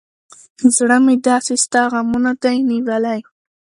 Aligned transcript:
زړه 0.75 0.97
مې 1.05 1.15
داسې 1.27 1.53
ستا 1.63 1.81
غمونه 1.93 2.31
دى 2.43 2.55
نيولى. 2.69 3.19